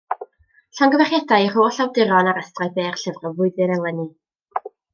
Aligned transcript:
Llongyfarchiadau 0.77 1.43
i'r 1.49 1.53
holl 1.59 1.77
awduron 1.85 2.31
ar 2.33 2.39
restrau 2.39 2.73
byr 2.81 2.99
Llyfr 3.03 3.21
y 3.31 3.35
Flwyddyn 3.37 3.75
eleni. 3.79 4.11